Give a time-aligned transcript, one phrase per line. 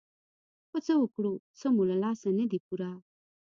[0.69, 2.91] خو څه وکړو څه مو له لاسه نه دي پوره.